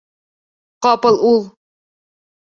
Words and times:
Ҡапыл 0.85 1.19
ул: 1.31 1.37